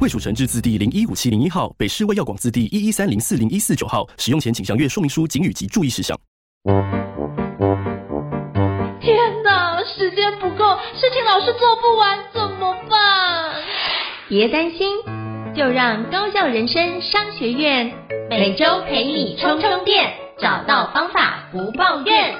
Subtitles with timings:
[0.00, 4.06] 卫署成制字第零一五七零一号，北市卫药广字第一一三零四零一四九号。
[4.16, 6.16] 使用前请详阅说明书、警语及注意事项。
[9.00, 13.54] 天哪，时间不够，事情老是做不完，怎么办？
[14.28, 14.86] 别担心，
[15.56, 17.92] 就让高效人生商学院
[18.30, 22.36] 每周陪你充充电，找到方法不抱怨。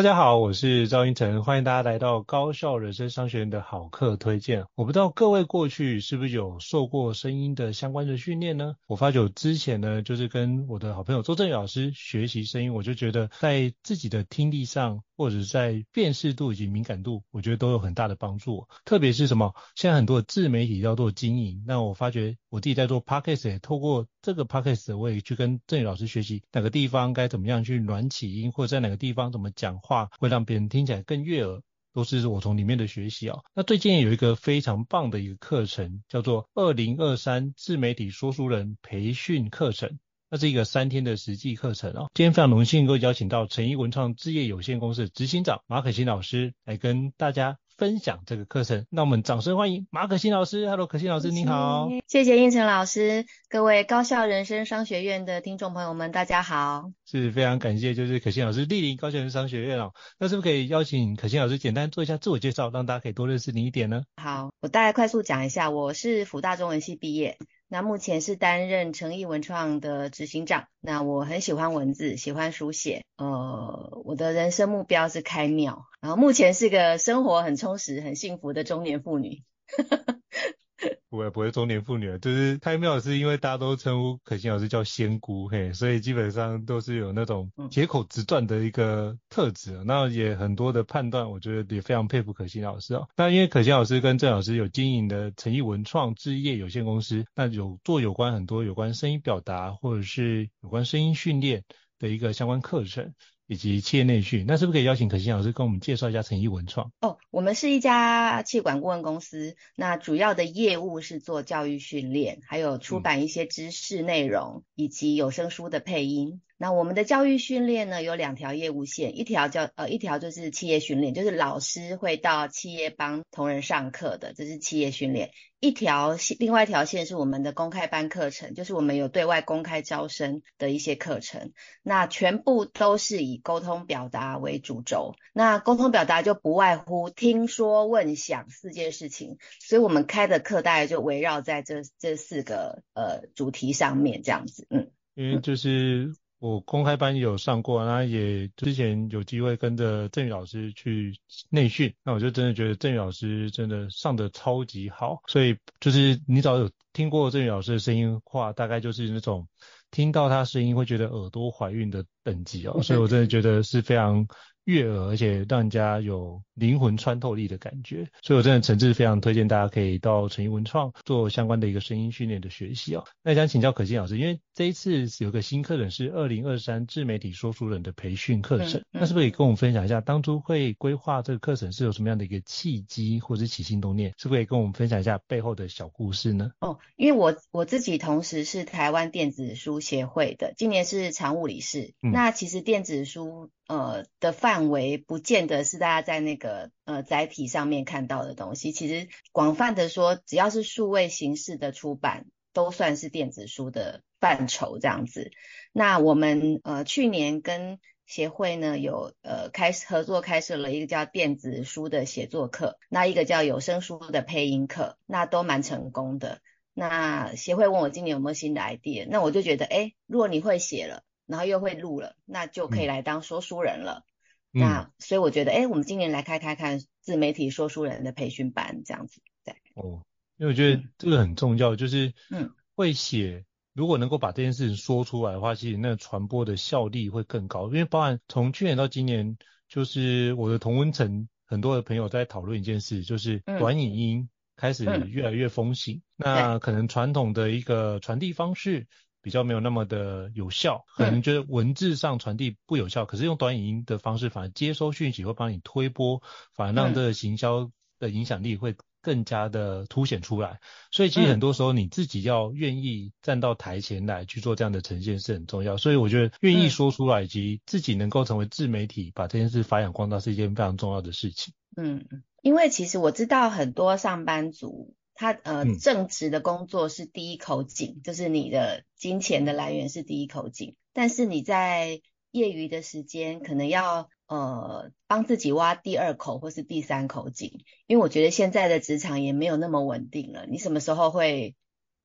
[0.00, 4.64] 大家好，我是赵英成，欢迎大家来到高校人生商学院的好课推荐。
[4.74, 8.76] 我不知道各位过去是不是有受过声音的相关的训练呢？
[8.86, 18.66] 我发觉之前呢，就是跟我的好朋友周正宇老师学习声音，我就觉得在自己的听力上，或者在辨识度以及敏感度，我觉得都有很大的帮助。
[18.86, 31.60] 特别是什么，现在很多自媒体要做经营，那我发觉我自己在做 podcast，也透过这个 podcast，我也去跟振宇老师学习哪个地方该怎么样去暖起音，或者在哪个地方怎么讲话会让别人听起来更悦耳，
[31.92, 33.40] 都是我从里面的学习啊。
[33.54, 39.98] 那最近有一个非常棒的一个课程，叫做二零二三自媒体说书人培训课程。
[40.30, 42.08] 那是一个三天的实际课程哦。
[42.14, 48.86] 今天非常荣幸能够邀请到诚毅文创置业有限公司的执行长马可欣老师来跟大家分享这个课程。
[48.90, 50.68] 那我们掌声欢迎马可欣老师。
[50.68, 51.88] Hello，可欣老师，你好。
[52.06, 56.92] 谢谢应成老师，各位高校人生商学院的听众朋友们，大家好。
[57.06, 59.92] 是非常感谢，就是可欣老师莅临高校人生商学院哦。
[60.20, 64.02] 那是不是可以邀请可欣老师简单做一下自我介绍，让大家可以多认识你一点呢？
[64.16, 67.36] 好，我大概快速讲一下，我是辅大中文系毕业。
[67.72, 70.66] 那目前是担任诚毅文创的执行长。
[70.80, 73.04] 那我很喜欢文字，喜欢书写。
[73.16, 75.86] 呃，我的人生目标是开庙。
[76.00, 79.44] 然后目前是个生活很充实、很幸福的中年妇女。
[81.10, 93.08] 不会不会中年妇女，就是开庙是因为大家都称呼可心老师叫仙姑，嘿，所以基本上都是有那种铁口直断的一个特质，嗯、那也很多的判断，我觉得也非常佩服可心老师哦。
[93.16, 101.64] 那因为可心老师跟郑老师有经营的诚毅文创置业有限公司，那有做有关很多有关声音表达或者是有关声音训练
[101.98, 103.12] 的一个相关课程。
[103.50, 106.92] 以及企业内训，那是不是可以邀请可欣老师跟我们介绍一下诚毅文创？
[107.00, 116.40] 哦，我们是一家企业管顾问公司，那主要的业务是做教育训练，还有出版一些知识内容，嗯、以及有声书的配音。
[116.62, 125.30] 那我们的教育训练呢，有两条业务线，一条叫呃，一条就是企业训练，就是老师会到企业帮同仁上课的，这是企业训练。
[125.58, 131.52] 一条另外一条线是我们的公开班课程，就是我们有对外公开招生的一些课程。
[131.82, 135.14] 那全部都是以沟通表达为主轴。
[135.32, 146.14] 那沟通表达就不外乎听说问想四件事情，所以我们开的课大概就围绕在这这四个呃主题上面这样子，嗯，因为就是。
[146.40, 151.14] 我公开班有上过，那也之前有机会跟着郑宇老师去
[151.50, 159.46] 内训，那我就真的觉得郑宇老师真的上的超级好，所以就是你只要有听过郑宇老师的声音话，大概就是那种
[159.90, 164.26] 听到他声音会觉得耳朵怀孕的等级哦， 所以我真的觉得是非常。
[164.64, 173.04] 悦耳，而且让人家有灵魂穿透力的感觉，所以我真的诚挚非常推荐大家可以到诚毅文创做相关的一个声音训练的学习哦。
[173.22, 184.12] 那想请教可心老师，因为这一次有个新课程是二零二三自媒体说书人的培训课程，那是不是可以跟我们分享一下当初会规划这个课程是有什么样的一个契机或者起心动念？
[184.18, 186.52] 是不是可以跟我们分享一下背后的小故事呢？
[186.60, 191.94] 哦，因为我我自己同时是台湾电子书协会的，今年是常务理事。
[192.02, 193.50] 嗯、那其实电子书。
[193.70, 205.30] 呃的范围不见得是大家在那个呃载体上面看到的东西，其实广泛的说，只要是数位形式的出版，都算是电子书的范畴这样子。
[205.72, 216.40] 那我们呃去年跟协会呢有呃开始合作开设了一个叫电子书的写作课，那一个叫有声书的配音课，那都蛮成功的。
[216.74, 221.04] 那协会问我今年有没有新的 idea，那我就觉得诶，如果你会写了。
[221.30, 224.04] 然后又会录了，那就可以来当说书人了。
[224.52, 229.22] 嗯、那所以我觉得，哎，我们今年来开开看自媒体说书人的培训班这样子。
[229.44, 230.02] 对，哦，
[230.38, 233.44] 因为我觉得这个很重要，嗯、就是嗯，会写，
[233.74, 237.68] 如果能够把这件事情说出来的话，其实那个传播的效力会更高。
[237.68, 239.38] 因为包含从去年到今年，
[239.68, 248.88] 就是我的同温层很多的朋友在讨论一件事，就是短影音开始越来越风行，嗯、那可能传统的一个传递方式。
[249.22, 256.22] 比较没有那么的有效，可能觉得文字上传递不有效，嗯、可是用短影音的方式，反而接收讯息会帮你推波，
[256.54, 260.60] 反而让这个行销的影响力会更加的凸显出来。
[260.90, 265.76] 所以其实很多时候你自己要愿意站到台前来去做这样的呈现是很重要。
[265.76, 271.54] 所以我觉得愿意说出来以及自己能够成为自媒体，把这件事发扬光大是一件非常重要的事情。
[271.76, 272.06] 嗯，
[272.42, 274.94] 因为其实我知道很多上班族。
[275.20, 280.76] 他呃，正职的工作是第一口井，嗯、就是你的金钱的来源是第一口井。
[280.94, 290.46] 但是你在业余的时间，可能要呃帮自己挖第二口或是第三口井，因为我觉得现在的职场也没有那么稳定了。
[290.46, 291.54] 你什么时候会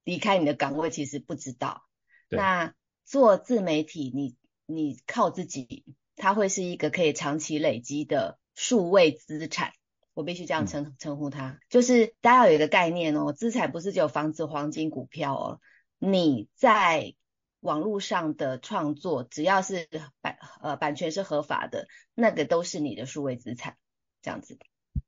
[0.03, 1.83] 离开你的岗位，其实不知道。
[2.27, 2.73] 那
[3.06, 4.35] 做自媒体，你
[4.65, 5.85] 你靠自己，
[6.17, 9.71] 它会是一个可以长期累积的数位资产。
[10.15, 15.59] 我必须这样称称呼它，就是大家要有一个概念哦，资产不是只有房子、黄金、股票哦。
[16.00, 17.13] 你在
[17.59, 19.89] 网络上的创作，只要是
[20.21, 23.75] 版呃版权是合法的，那个都是你的数位资产，
[24.21, 24.57] 这样子。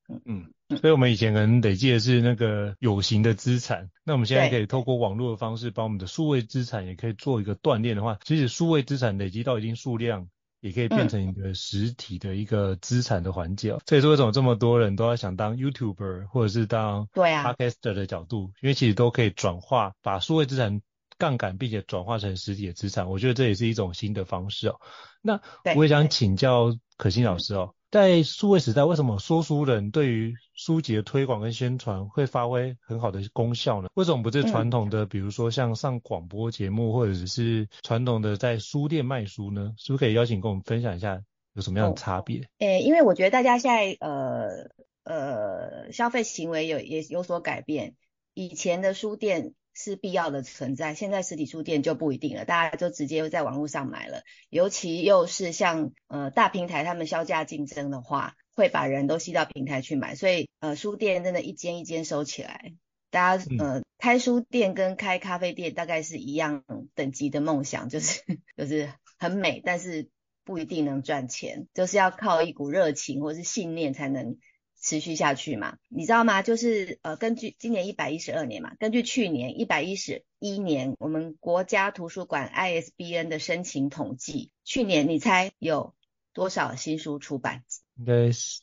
[0.09, 10.27] 嗯嗯，所以我们以前可能累积的是那个有形的资产，那我们现在可以透过网络的方式，把我们的数位资产也可以做一个锻炼的话，其实数位资产累积到一定数量。
[10.59, 20.81] 也可以变成一个实体的一个资产的环节，这也是为什么这么多人都要想当 YouTuber 或者是当对啊 Podcaster 的角度，因为其实都可以转化，把数位资产
[21.18, 23.09] 杠杆，并且转化成实体的资产。
[23.09, 24.80] 我觉得这也是一种新的方式哦。
[25.21, 25.39] 那
[25.75, 27.74] 我也想请教可心老师哦。
[27.89, 33.88] 在数位时代，为什么说书人对于书籍的推广跟宣传会发挥很好的功效呢？
[33.94, 39.74] 为什么不是传统的，比如说像上广播节目，或者是传统的在书店卖书呢？
[39.78, 41.22] 是不是可以邀请跟我们分享一下
[41.54, 42.42] 有什么样的差别？
[42.60, 44.69] 诶、欸，因为我觉得大家现在呃
[45.04, 47.95] 呃消费行为有也有所改变，
[48.33, 49.54] 以前的书店。
[49.80, 54.24] 是必要的存在，现在实体书店就不一定了，大家就直接在网络上买了。
[54.50, 62.74] 尤其又是像呃大平台他们削价竞争的话，会把人都吸到平台去买，所以呃书店真的一间一间收起来。
[63.12, 66.64] 大家呃开书店跟开咖啡店大概是一样
[66.96, 68.24] 等级的梦想，就是
[68.58, 70.10] 就是很美，但是
[70.44, 74.38] 不一定能赚钱，就是要靠一股热情或是信念才能。
[74.80, 76.42] 持续下去嘛，你知道吗？
[76.44, 85.96] 就是呃，根据今年一百一十二年嘛，根据去年一百一十一年我们国家图书馆 ISBN 的申请统计，去年你猜有
[86.32, 87.64] 多少新书出版？
[87.98, 88.62] 应该是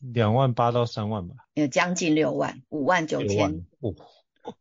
[0.00, 1.34] 两万八到三万吧。
[1.52, 3.66] 有将近六万，五万九千，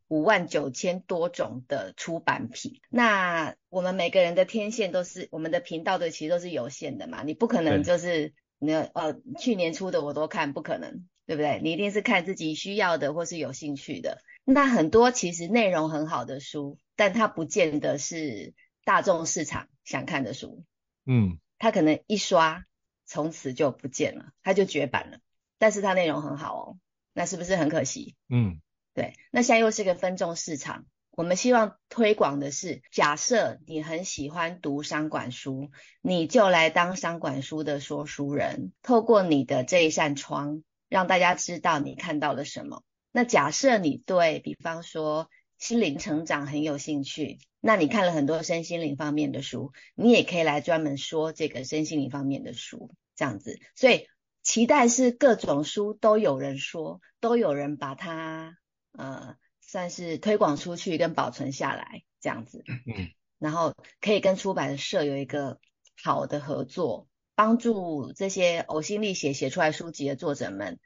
[0.10, 2.81] 五万九千多种的出版品。
[2.90, 8.34] 那我们每个人的天线都是，我们的频道的其实都是有限的嘛，你不可能就是。
[8.59, 11.59] 那呃，去年出的我都看，不可能，对不对？
[11.63, 14.21] 你一定是看自己需要的或是有兴趣的。
[14.44, 18.53] 那很多其实内容很好的书，但它不见得是
[18.83, 20.65] 大众市场想看的书。
[21.06, 22.65] 嗯，它可能一刷，
[23.06, 25.19] 从此就不见了，它就绝版了。
[25.57, 26.77] 但是它内容很好哦，
[27.13, 28.15] 那是不是很可惜？
[28.29, 28.59] 嗯，
[28.94, 29.13] 对。
[29.31, 30.86] 那现在又是个分众市场。
[31.12, 35.70] 我们希望推广的是，假设你很喜欢读商管书，
[36.01, 42.84] 你就来当商管书的说书人，透过你的这一扇窗，让大家知道你看到了什么。
[43.12, 53.60] 那假设你对比方说心灵成长很有兴趣，那你看了很多身心灵方面的书，你也可以来专门说这个身心灵方面的书，这样子。
[53.75, 54.08] 所以
[54.42, 58.56] 期待是各种书都有人说，都有人把它
[58.94, 59.36] 呃。
[59.71, 65.59] 算是推广出去跟保存下来这样子，嗯，然后可以跟出版社有一个
[66.01, 70.79] 好的合作，帮助这些呕心沥血写出来书籍的作者们，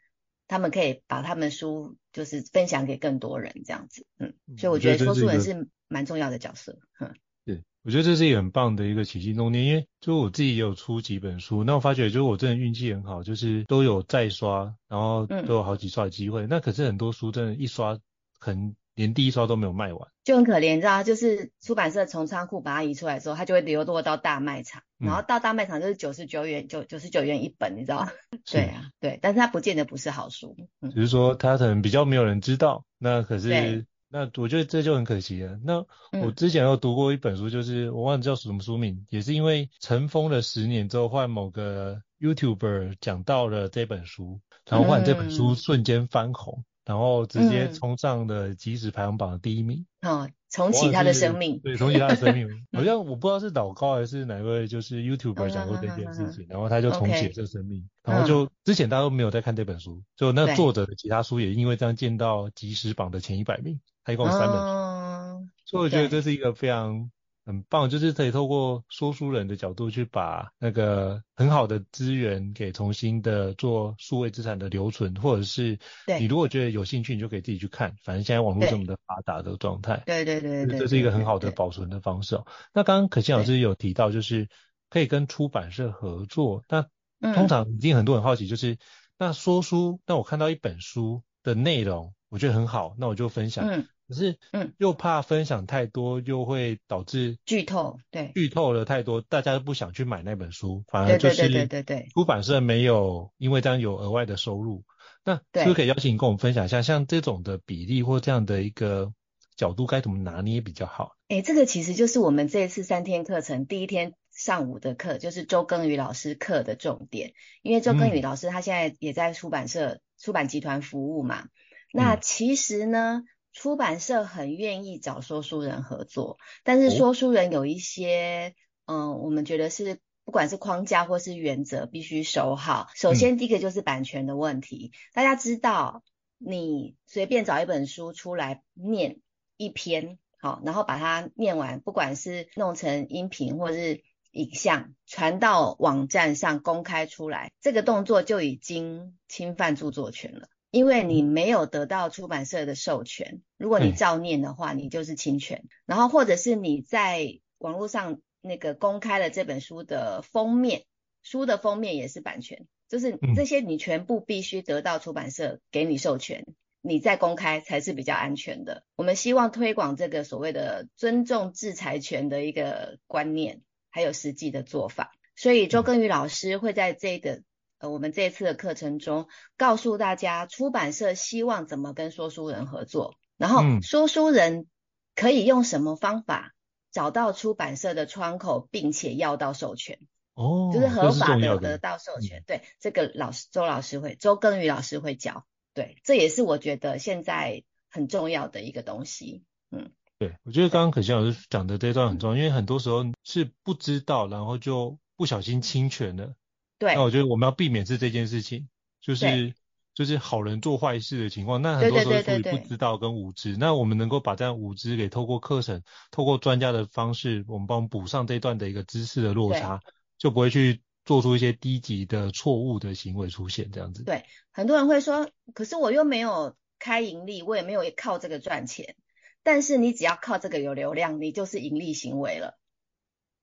[0.49, 7.13] 他们可以把他们书就是分享给更多人这样子，嗯，所以我觉得说书人是蛮重要的角色，哼，
[7.45, 17.97] 对，我觉得这是一个很棒的一个起心动念，因为就我自己也有出几本书，那我发觉就是我真的运气很好，就是都有再刷，然后都有好几刷的机会，嗯、那可是很多书真的，一刷。
[18.43, 28.05] 可能连第一刷都没有卖完，就很可怜，你知道，就是出版社从仓库把它移出来之后，它就会流落到大卖场，嗯、然后到大卖场就是九十九元，九九十九元一本，你知道？
[28.45, 28.57] 是。
[28.57, 35.57] 对啊，对，但是它不见得不是好书，嗯、只是说它可能比较没有人知道，那可是那我觉得这就很可惜了。
[35.63, 35.85] 那
[36.21, 42.01] 我之前有读过一本书，就是、嗯、我忘记叫什么书名，也是因为尘封了十年之后，换某个。
[42.23, 49.85] YouTuber 讲到了这本书，然后换这本书瞬间翻红，嗯、然后直接冲上了即时排行榜的第一名。
[50.01, 51.59] 哦，重启他的生命。
[51.59, 52.47] 对，重启他的生命。
[52.73, 57.87] 好像我不知道是老高还是哪位，就是 YouTuber 讲过这件事情，然后他就重启这生命。
[58.03, 64.63] 然后就之前大家都没有在看这本书，就那作者的其他书也因为这样见到即时榜的前一百名，他一共有三本书。
[64.63, 67.09] 哦、所以我觉得这是一个非常。
[67.45, 75.77] 很棒，就是可以透过说书人的角度去把那个很好的资源给重新的做数位资产的留存，或者是
[76.19, 77.93] 你如果觉得有兴趣，你就可以自己去看。
[78.01, 82.45] 反正现在网络这么的发达的状态，对对对对，这是一个很好的保存的方式哦。
[82.73, 84.47] 那刚刚可欣老师有提到，就是
[84.89, 86.63] 可以跟出版社合作。
[86.69, 86.87] 那
[87.33, 88.77] 通常一定很多人好奇，就是
[89.17, 93.67] 那说书，那我看到一本书的内容，我觉得很好，那我就分享。
[93.67, 104.83] 嗯可是，嗯，又怕分享太多，又会导致剧透，对，剧透了太多，大家都不想去买那本书，反而就是对对对，出版社没有因为这样有额外的收入。
[105.23, 109.13] 那是不是可以邀请你跟我们分享一下，像这种的比例或这样的一个
[109.55, 111.15] 角度该怎么拿捏比较好？
[111.29, 117.31] 哎，这个其实就是我们这一次三天课程第一天上午的课，就是周耕宇老师课的重点，
[117.61, 121.45] 因为周耕宇老师他现在也在出版社、嗯、出版集团服务嘛，
[121.93, 123.23] 那其实呢。
[123.53, 128.55] 嗯出版社很愿意找说书人合作，但是说书人有一些，
[128.85, 132.87] 嗯、我们觉得是不管是框架或是原则必须守好。
[132.95, 134.91] 首先，第一个就是版权的问题。
[134.91, 136.03] 嗯、大家知道，
[136.39, 139.19] 你随便找一本书出来念
[139.55, 150.47] 一篇，好，然后把它念完，不管是弄成音频或是影像，传到网站上公开出来，这个动作就已经侵犯著作权了。
[150.73, 155.65] 因为你没有得到出版社的授权，如果你照念的话，你就是侵权。
[155.85, 160.85] 然后或者是你在网络上那个公开了这本书的封面，
[161.21, 166.43] 书的封面也是版权，就是这些你全部必须得到出版社给你授权，
[166.81, 168.83] 你再公开才是比较安全的。
[168.95, 173.61] 我们希望推广这个所谓的尊重制裁权的一个观念，
[173.91, 175.11] 还有实际的做法。
[175.35, 177.43] 所以周耕宇老师会在这个。
[177.83, 184.67] 呃，我们这次的课程中，告诉大家出版社希望怎么跟说书人合作，然后说书人
[185.15, 186.53] 可以用什么方法
[186.93, 189.99] 找到出版社的窗口，并且要到授权。
[190.33, 192.41] 哦，就是合法的得到授权。
[192.47, 195.45] 对，这个老师周老师会，周耕宇老师会教。
[195.73, 199.43] 对，这也是我觉得现在很重要的一个东西。
[199.71, 206.33] 嗯，对，我觉得刚刚可心老师讲的这一段很重要，嗯，因为很多时候是不知道，然后就不小心侵权了。
[206.77, 208.67] 对，那我觉得我们要避免是这件事情，
[208.99, 209.53] 就是
[209.93, 211.61] 就是好人做坏事的情况。
[211.61, 213.55] 那很多时候是不知道跟无知。
[213.57, 219.79] 那我们能够把这样无知给透过课程、透过专家的方式，我们帮补上这段的一个知识的落差，
[220.17, 224.03] 就不会去做出一些低级的错误的行为出现这样子。
[224.03, 228.95] 对，很多人会说，可是我又没有开盈利，我也没有靠这个赚钱。
[229.43, 232.57] 但是你只要靠这个有流量，你就是盈利行为了。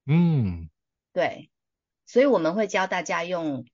[0.06, 0.68] 嗯，
[1.12, 1.50] 对。
[2.10, 3.66] 所以我们会教大家用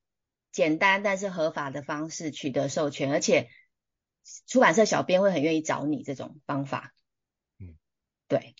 [0.52, 3.48] 简单但是合法的方式取得授权，而且
[4.46, 6.92] 出版社小编会很愿意找你这种方法。
[7.58, 7.76] 嗯，
[8.28, 8.54] 对，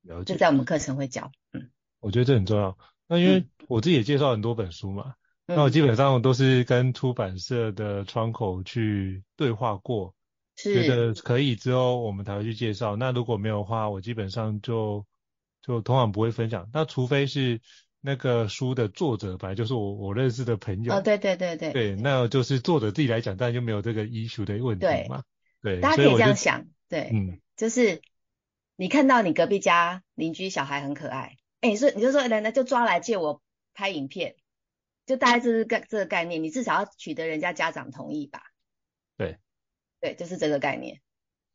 [0.00, 0.32] 了解。
[0.32, 1.30] 就在我们课程会教。
[1.52, 2.78] 嗯，我觉得这很重要。
[3.06, 5.14] 那因为我自己也介绍很多本书嘛，
[5.44, 10.14] 嗯、那我基本上都是跟出版社的窗口去对话过，
[10.56, 12.96] 觉得可以之后我们才会去介绍。
[12.96, 15.04] 那如果没有的话，我基本上就
[15.60, 16.70] 就通常不会分享。
[16.72, 17.60] 那除非是。
[18.04, 20.92] 那个书的作者本来就是我我认识的朋友。
[20.92, 21.72] 哦，对对对对。
[21.72, 25.22] 对，那就是作者自己来讲，当然就没有这个 issue 的问题嘛。
[25.62, 25.76] 对。
[25.76, 25.80] 对。
[25.80, 28.02] 大家可以这样想，对，嗯，就是
[28.74, 33.40] 你看到你隔壁家邻居小孩很可爱，哎，你说你就说，人家就抓来借我
[33.72, 34.34] 拍影片，
[35.06, 38.42] 就大概这是个这个概念，你至少要取得人家家长同意吧？
[39.16, 39.38] 对。
[40.00, 41.00] 对，就是这个概念。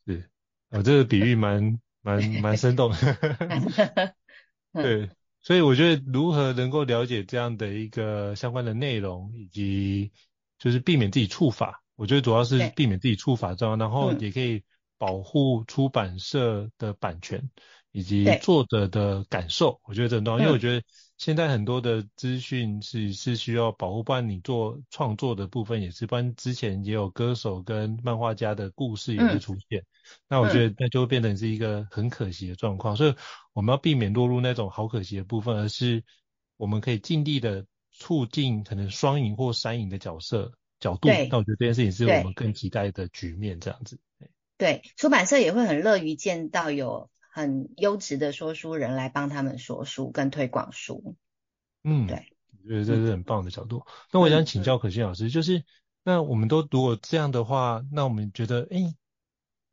[0.05, 0.29] 是，
[0.69, 2.93] 哦，这个比喻蛮蛮蛮生动。
[4.71, 5.09] 对。
[5.47, 10.11] 所以我觉得如何能够了解这样的一个相关的内容，以及
[10.59, 14.61] 就是避免自己触法，我觉得主要是避免自己触法这样，然后也可以
[14.97, 17.49] 保护出版社的版权
[17.93, 20.83] 以及作者的感受，我觉得这很重要，因为我觉得。
[21.17, 29.85] 现在很多的资讯是是需要保护，不然你做创作的部分也是，不然之前也有歌手跟漫画家的故事也会出现，嗯、
[30.29, 33.15] 那我觉得那就会变成是一个很可惜的状况，嗯、所以
[33.53, 36.03] 我们要避免落入那种好可惜的部分，而是
[36.55, 43.99] 我们可以尽力的促进可能双赢或三赢的角色角度，那我觉得这件事情是我们更期待的局面这样子。
[44.19, 47.09] 对，对，出版社也会很乐于见到有。
[47.37, 51.15] 很优质的说书人来帮他们说书跟推广书，
[51.83, 53.85] 嗯，对，我觉得这是很棒的角度。
[54.11, 55.63] 那我想请教可心老师，就是
[56.03, 58.95] 那我们都如果这样的话，那我们觉得，哎、欸，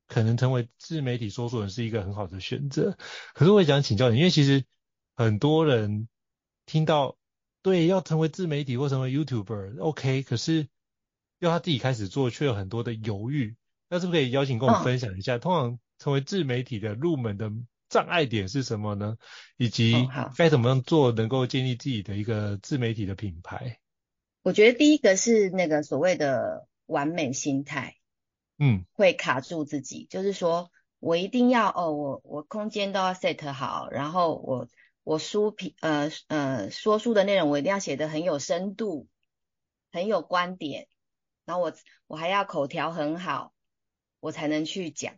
[0.06, 2.98] 可能成为自媒体说书人是一个很好的选择。
[3.32, 4.66] 可是我也想请教你，因为其实
[5.16, 6.06] 很多人
[6.66, 7.16] 听到
[7.62, 10.68] 对要成为自媒体或成为 YouTuber，OK，、okay, 可是
[11.38, 13.56] 要他自己开始做，却有很多的犹豫。
[13.88, 17.50] 那是不是可以邀请跟我们分享一下，哦、通常成为自媒体的入门的
[17.88, 19.16] 障碍点是什么呢？
[19.56, 23.78] 以及该怎么样做能够建立自己的一个自媒体的品牌？
[24.42, 27.96] 我觉得第一个是那个所谓的完美心态，
[28.58, 34.68] 嗯，会卡住自己，就是说我一定要哦，我我空间都要 set 好，然后我
[35.02, 39.08] 我书评呃呃说书的内容我一定要写得很有深度，
[39.92, 40.88] 很有观点，
[41.44, 41.72] 然后我
[42.06, 43.54] 我还要口条很好，
[44.20, 45.14] 我才能去讲。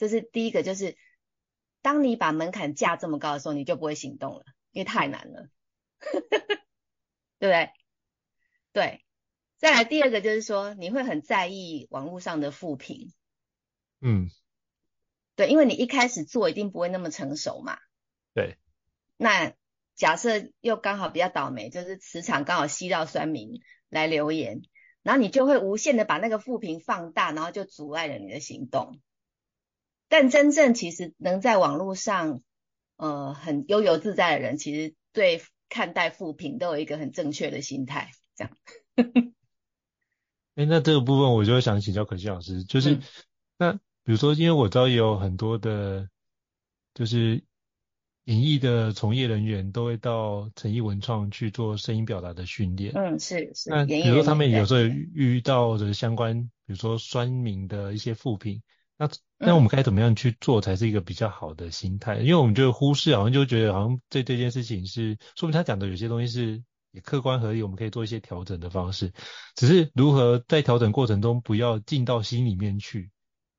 [0.00, 0.96] 这是第一个，就是。
[1.82, 5.48] 当你把门槛架这么高的时候，你就不会行动了，因为太难了，
[7.38, 7.70] 对不对？
[8.74, 9.04] 对。
[9.56, 13.14] 再来第二个就是说，你会很在意网络上的负评，
[14.02, 14.28] 嗯，
[15.36, 17.78] 对，因为你一开始做一定不会那么成熟嘛。
[18.34, 18.58] 对。
[19.16, 19.54] 那
[19.94, 24.60] 假设又刚好比较倒霉，就是磁场刚好吸到酸民来留言，
[25.02, 29.00] 然后你就会无限的把那个负评放大，然后就阻碍了你的行动。
[30.10, 32.42] 但真正其实能在网络上，
[32.96, 38.52] 呃，很悠游自在的人，其实对看待负评都有一个很正确的心态，这样。
[40.56, 43.02] 哎、欸，那这个部分我就想请教可心老师，就是、嗯、
[43.56, 46.08] 那比如说，因为我知道也有很多的，
[46.92, 47.44] 就是
[48.24, 52.92] 演艺的从业人员都会到诚毅文创去做声音表达的训练。
[52.96, 53.70] 嗯，是是。
[53.70, 54.80] 那比如说他们有时候
[55.14, 58.60] 遇到的相关，比如说酸民的一些负评。
[59.00, 62.18] 那那我们该怎么样去做才是一个比较好的心态？
[62.18, 69.14] 嗯、因为我们就忽视，好像就觉得好像这这件事情是，说明他讲的有些东西是也客观合理，我们可以做一些调整的方式。
[69.54, 73.10] 只是如何在调整过程中不要进到心里面去，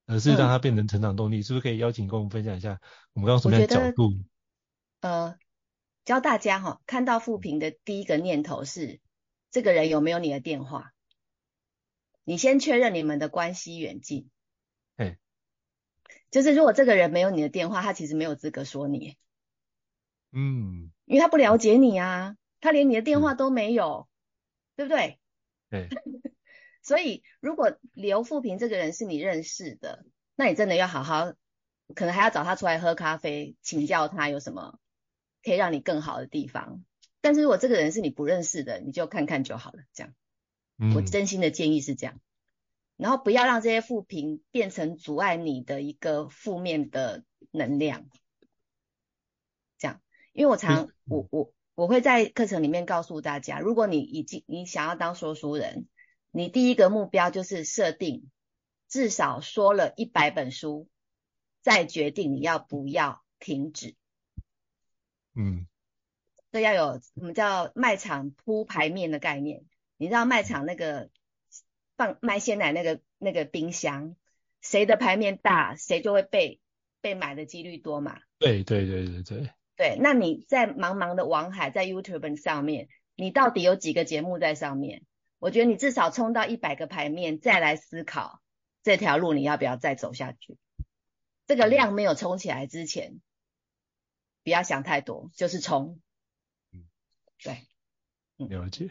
[0.05, 2.79] 而是让它变成成长动力，嗯、是不是可以邀请跟我们分享一下
[3.13, 4.13] 我们刚刚什么样的角度？
[4.99, 5.35] 呃，
[6.05, 8.99] 教大家哈，看到负评的第一个念头是，
[9.49, 10.91] 这个人有没有你的电话？
[12.25, 14.29] 你先确认你们的关系远近。
[16.31, 19.17] 就是如果这个人没有你的电话，他其实没有资格说你，
[20.31, 24.07] 嗯，因为他不了解你啊，他连你的电话都没有，嗯、
[24.77, 25.19] 对不对？
[25.69, 25.89] 对。
[26.81, 30.03] 所以如果刘富平这个人是你认识的，
[30.35, 31.33] 那你真的要好好，
[31.93, 34.79] 可能还要找他出来喝咖啡，请教他有什么
[35.43, 36.83] 可以让你更好的地方。
[37.19, 40.13] 但是如果这个人是你不认识的，你就看看就好了，这样。
[40.79, 40.95] 嗯。
[40.95, 42.19] 我真心的建议是这样。
[43.01, 48.07] 然后不要让这些负评变成阻碍你的一个负面的能量，
[49.79, 49.99] 这样，
[50.33, 55.87] 因为我常我我我会在课程里面告诉大家，如果你已经你想要当说书人，
[56.29, 58.29] 你第一个目标就是设定
[58.87, 60.87] 至少说了一百本书，
[61.63, 63.95] 再决定你要不要停止。
[65.33, 65.65] 嗯，
[66.51, 69.65] 这要有我们叫卖场铺排面的概念，
[69.97, 71.09] 你知道卖场那个。
[72.01, 74.15] 放卖鲜奶那个那个冰箱，
[74.59, 76.59] 谁的牌面大，谁就会被
[76.99, 78.19] 被买的几率多嘛？
[78.39, 79.49] 对对对对对。
[79.75, 85.03] 对，那你在茫茫的网海，在 YouTube 上面，你到底有几个节目在上面？
[85.37, 88.41] 我觉得你至少冲到一百个牌面，再来思考
[88.81, 90.57] 这条路你要不要再走下去。
[91.45, 93.21] 这个量没有冲起来之前，
[94.43, 95.99] 不要想太多，就是冲。
[96.71, 96.87] 嗯，
[97.43, 97.67] 对，
[98.39, 98.89] 嗯，了解。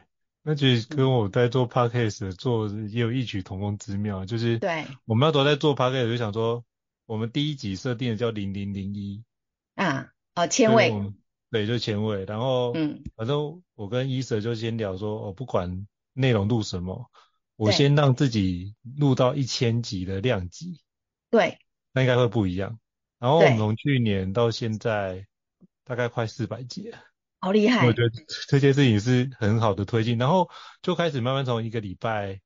[0.51, 6.65] 那其实跟我在做 podcast 做也有异曲同工之妙，就是对，我们要都在做 podcast 就想说，
[7.07, 9.23] 我们第一集设定的叫零零零一
[9.77, 10.93] 啊，哦，千位，
[11.53, 17.09] 对，就千位，然后嗯，反正我跟伊舍就先聊说，我不管内容录什么，
[17.55, 20.81] 我先让自己录到一千集的量级，
[21.31, 21.59] 对，
[21.93, 22.81] 那应该会不一样。
[23.21, 25.29] 然后我们从去年到现在
[25.85, 26.99] 大概快四百集了。
[27.41, 27.87] 好厉害！
[27.87, 28.11] 我觉得
[28.49, 30.51] 这件事情是很好的推进，然后
[30.83, 32.39] 就开始慢慢从一个礼拜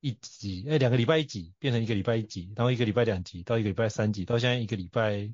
[0.00, 5.28] 一集，哎，两个礼拜一集变成一个礼拜一集，然后一个礼拜两集到一个礼拜三集，到现在一个礼拜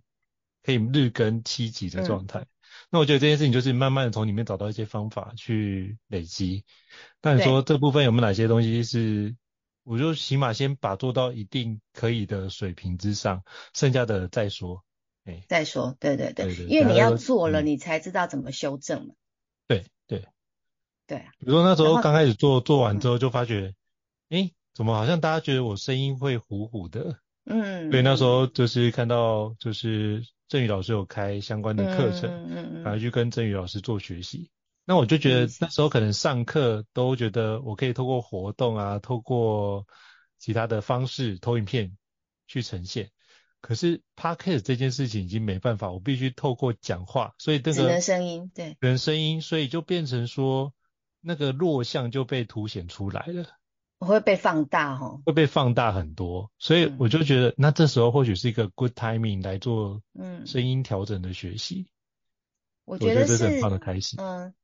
[0.63, 2.41] 可以日更七集的状态。
[2.41, 2.47] 嗯、
[2.91, 6.65] 那我觉得这件事情就是慢慢的从里面找到一些方法去累积。
[7.21, 9.37] 那你说这部分有没有哪些东西是，
[9.83, 13.43] 我就起码先把做到一定可以的水平之上，
[13.75, 14.83] 剩下的再说。
[15.49, 19.15] 再说，对对对，因为你要做了，你才知道怎么修正嘛。
[19.67, 20.25] 对对
[21.07, 23.75] 对，比如说那时候刚开始做，做完之后就发觉，
[24.29, 27.19] 哎、嗯，怎么好像大家觉得我声音会糊糊的？
[27.45, 34.51] 嗯，对，那时候就是看到就是振宇老师有开相关的课程，嗯然后去跟振宇老师做学习。
[34.85, 39.87] 那我就觉得那时候可能上课都觉得我可以透过活动啊，透过
[40.39, 41.97] 其他的方式投影片
[42.47, 43.11] 去呈现。
[43.61, 50.73] 可是 Podcast 这件事情已经没办法，我必须透过讲话，所以这个只能声音，对，只能声音，所以就变成说
[51.21, 53.47] 那个弱项就被凸显出来了，
[53.99, 60.47] 会被放大哈，会被放大很多，所以我就觉得、嗯、那这时候或许是一个 good timing 来做嗯。
[60.47, 61.89] 声音调整的学习、嗯，
[62.87, 64.55] 我觉得这是很棒的开始，嗯，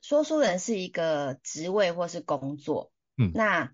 [0.00, 3.70] 说书人是一个职位或是工作，嗯，那。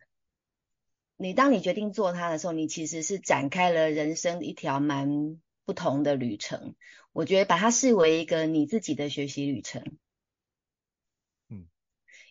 [1.23, 6.75] 你当你决定做它的时候，你其实是展开了人生一条蛮不同的旅程。
[7.13, 9.99] 我觉得把它视为一个你自己的学习旅程。
[11.51, 11.67] 嗯，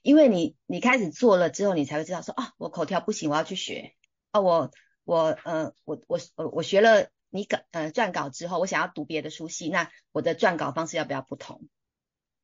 [0.01, 3.93] 因为你你开始做了之后，你才会知道说啊，我口条不行，我要去学。
[4.31, 4.71] 啊，我
[5.03, 11.67] 我呃我我我我学了你稿呃撰稿之后，我想要读别的书系，那我的撰稿方式要不要不同？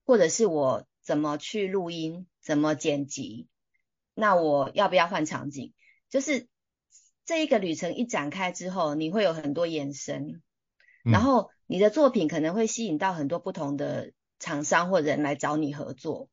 [0.05, 3.47] 或者是我怎么去录音，怎么剪辑？
[4.13, 5.73] 那我要不要换场景？
[6.15, 6.47] 就是
[7.25, 10.41] 这一个旅程一展开之后，你会有很多延伸，
[11.03, 16.29] 嗯，然后你的作品可能会吸引到很多不同的厂商或人来找你合作。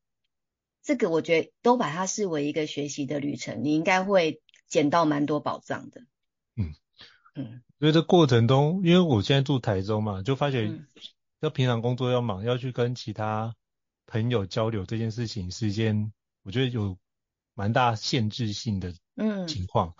[0.85, 6.03] 这个我觉得都把它视为一个学习的旅程，你应该会捡到蛮多宝藏的。
[6.55, 6.73] 嗯
[7.35, 10.71] 嗯，所以这过程中，因为我现在住台中嘛，就发觉
[11.41, 13.57] 要平常工作要忙，要去跟其他
[14.07, 16.13] 朋友交流这件事情，是一件
[16.45, 16.97] 我觉得有
[17.55, 18.95] 蛮大限制性的。
[19.17, 19.95] 嗯，情况，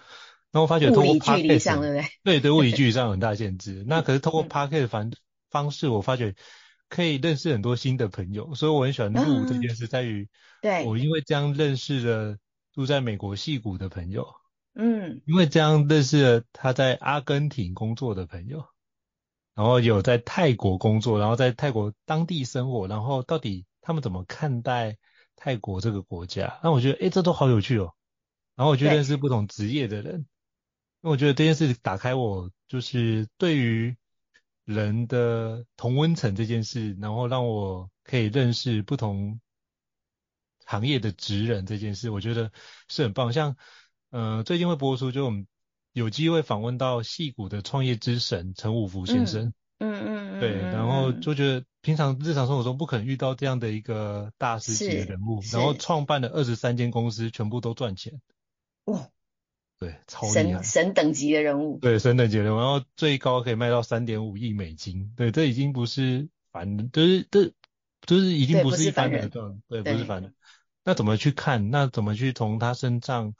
[0.51, 2.05] 那我发觉通过 Podcast 对对？
[2.23, 3.85] 对对，物理距离上有很大限制。
[3.87, 5.13] 那可是通过 Podcast 方
[5.51, 6.35] 方式，我发觉
[6.89, 10.29] 可以认识很多新的朋友，所以我很喜欢录这件事，在于，
[10.61, 12.39] 对，我因为这样认识了
[12.73, 14.27] 住在美国戏谷的朋友，
[14.75, 18.65] 嗯，因为这样认识了他在阿根廷工作的朋友，
[19.55, 24.97] 然后有在泰国工作，然后在泰国当地生活，然后到底他们怎么看待
[25.37, 26.59] 泰国这个国家？
[26.63, 27.93] 那我觉得，诶，这都好有趣哦。
[28.55, 30.25] 然后我就认识不同职业的人，因
[31.03, 33.97] 为我觉得这件事打开我就是对于
[34.65, 39.41] 人的同温层这件事，然后让我可以认识不同
[40.65, 42.53] 行业的职人这件事，我觉得
[42.89, 43.33] 是很棒。
[43.33, 43.57] 像
[44.11, 45.47] 呃最近会播出，就我们
[45.93, 58.21] 有机会访问到戏骨的创业之神陈武福先生，嗯嗯嗯，对，然后就觉得平常日常生活中不可能遇到这样的一个大师级的人物，然后创办了二十三间公司，全部都赚钱。
[58.85, 59.09] 哇，
[59.79, 67.53] 对，超厉害，神神等级的人物，对，神等级的人物，然后最高可以卖到三点五亿美金，对，这已经不是凡人，就是这，
[68.07, 70.35] 就是已经不是一般人的状，对，不是凡人。
[70.85, 71.71] 那怎么去看？
[71.71, 73.35] 那怎么去从他身上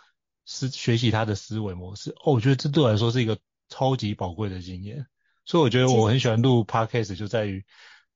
[0.45, 2.11] 思学习他的思维模式？
[2.11, 3.37] 哦，我觉得这对我来说是一个
[3.69, 5.07] 超级宝贵的经验。
[5.45, 7.65] 所以我觉得我很喜欢录 Podcast，就在于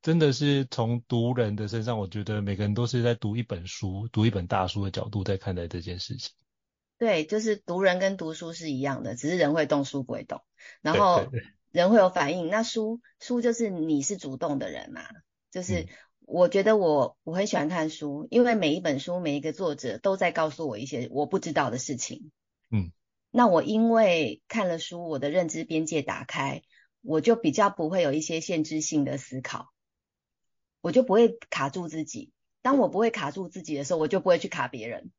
[0.00, 6.30] 真的是从读人的身上，我觉得每个人都是在读一本书，读一本大书的角度在看待这件事情。
[6.98, 10.42] 对，就是读人跟读书是一样的，只是人会动，书不会动。
[10.80, 11.26] 然后
[11.70, 15.02] 人会有反应，那书书就是你是主动的人嘛。
[15.50, 15.86] 就是
[16.20, 22.30] 我觉得我我很喜欢看书，因为每一本书每一个作者都在告诉我一些我不知道的事情。
[22.70, 22.92] 嗯，
[23.30, 26.62] 那我因为看了书，我的认知边界打开，
[27.02, 29.68] 我就比较不会有一些限制性的思考，
[30.80, 32.32] 我就不会卡住自己。
[32.62, 35.10] 当我不会卡住自己的时候，我就不会去卡别人。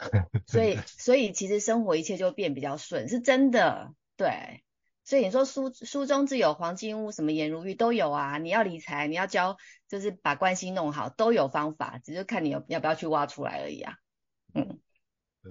[0.46, 3.94] 所以，所以其实生活一切就变比较顺，是真的。
[4.16, 4.62] 对，
[5.04, 8.38] 所以你说书书中自有黄金屋，什么颜如玉都有啊。
[8.38, 9.56] 你要理财，你要教，
[9.88, 13.94] 就是把关系弄好，都有方法，只是看你要要不要去挖出来而已啊。
[14.54, 14.78] 嗯，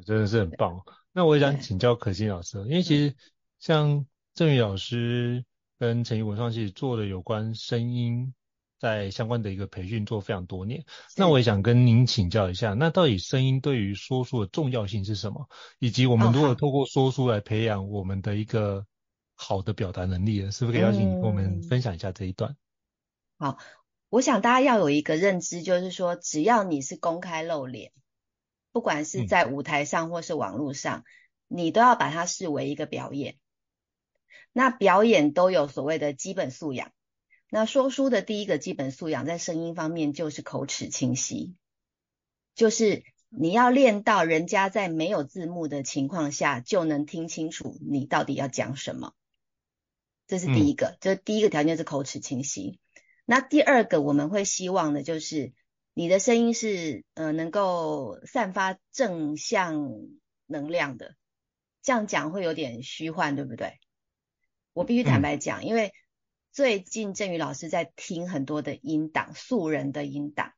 [0.06, 0.84] 真的是很棒。
[1.12, 3.16] 那我也想请教可心老师，因为其实
[3.60, 5.46] 像郑宇老师
[5.78, 8.34] 跟成毅文创其实做的有关声音。
[8.80, 10.86] 在相关的一个培训做非常多年，
[11.18, 15.50] 那我也想跟您请教一下，那到底声音对于说书的重要性是什么？
[15.80, 18.86] 以及我们如何透过说书来培养我们的一个
[19.36, 22.52] 好的表达能力，是不是可以邀请你跟我们分享一下这一段？
[23.38, 23.52] 嗯。
[23.52, 23.58] 好，
[24.10, 27.92] 我想大家要有一个认知，就是说，只要你是公开露脸，
[28.72, 31.00] 不管是在舞台上或是网络上，
[31.50, 33.38] 嗯，你都要把它视为一个表演。
[34.54, 36.92] 那表演都有所谓的基本素养。
[37.52, 41.56] 那说书的第一个基本素养，在声音方面就是口齿清晰，
[42.54, 49.16] 就是你要练到人家在没有字幕的情况下就能听清楚你到底要讲什么，
[50.28, 52.80] 这是第一个，就第一个条件是口齿清晰。
[53.26, 55.52] 那第二个我们会希望的就是
[55.96, 59.90] 你的声音是呃能够散发正向
[60.46, 61.16] 能量的，
[61.82, 63.80] 这样讲会有点虚幻，对不对？
[64.74, 65.92] 我必须坦白讲，因为。
[66.52, 70.54] 最近郑宇老师在听很多的音档，素人的音档，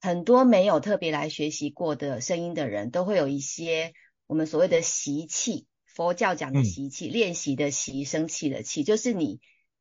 [0.00, 3.94] 很多没有特别来学习过的声音的人，都会有一些
[4.26, 9.40] 我们所谓的习气，佛教讲的习气，嗯、练习的习，生气的气，就是你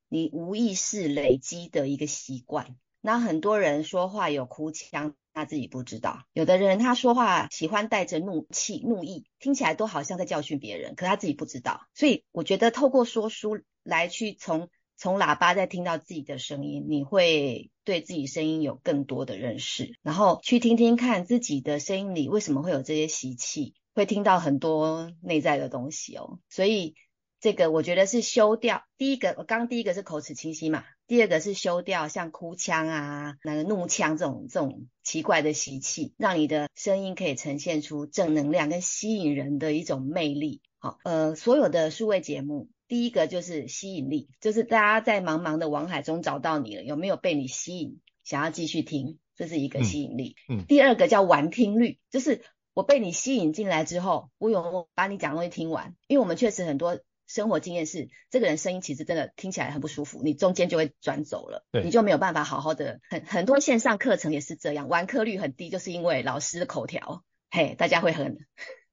[0.09, 2.75] 你无意识累积的一个习惯。
[2.99, 11.87] 那很多人说话有哭腔，他自己不知道；有的人他说话喜欢带着怒气、怒意，听起来都好像在教训别人，可他自己不知道。
[11.93, 14.69] 所以我觉得透过说书来去从
[15.01, 26.37] 从喇叭再听到自己的声音，你会对自己声音有更多的认识，然后去听听看自己的声音里为什么会有这些习气，会听到很多内在的东西哦。
[26.49, 26.93] 所以
[27.39, 30.83] 这个我觉得是修掉第一个，我刚第一个是口齿清晰嘛。
[31.07, 40.61] 第二个是修掉像哭腔啊、那个怒腔这种这种奇怪的习气，让你的声音可以呈现出正能量跟吸引人的一种魅力。
[40.77, 50.35] 好，呃，所有的数位节目，第一个就是吸引力，就是大家在茫茫的网海中找到你了，有没有被你吸引，想要继续听，这是一个吸引力。
[50.49, 50.57] 嗯。
[50.57, 52.41] 嗯，第二个叫完听率，就是
[52.73, 56.99] 我被你吸引进来之后，我有把你讲的东西听完，因为我们确实很多。
[57.27, 62.99] 生活经验是，这个人声音其实真的听起来很不舒服，你中间就会转走了，对，你就没有办法好好的。
[63.09, 68.45] 很很多线上课程也是这样，完课率很低，就是因为老师的口条，嘿，大家会很